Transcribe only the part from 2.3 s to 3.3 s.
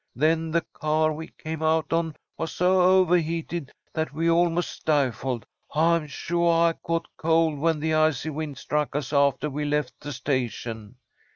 was so ovah